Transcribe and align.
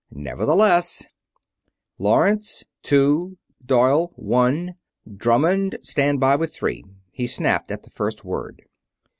Nevertheless: 0.09 1.05
"Lawrence 1.99 2.63
two! 2.81 3.37
Doyle 3.63 4.11
one! 4.15 4.73
Drummond 5.15 5.77
stand 5.83 6.19
by 6.19 6.35
with 6.37 6.51
three!" 6.55 6.83
he 7.11 7.27
snapped, 7.27 7.69
at 7.69 7.83
the 7.83 7.91
first 7.91 8.25
word. 8.25 8.63